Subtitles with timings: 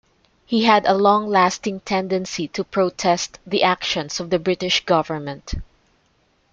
[0.47, 5.53] He had a long lasting tendency to protest the actions of the British government.